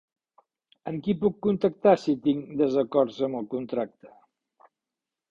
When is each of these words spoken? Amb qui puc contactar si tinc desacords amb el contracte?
Amb 0.91 1.01
qui 1.07 1.13
puc 1.23 1.35
contactar 1.47 1.93
si 2.03 2.15
tinc 2.27 2.47
desacords 2.61 3.19
amb 3.27 3.41
el 3.41 3.45
contracte? 3.53 4.11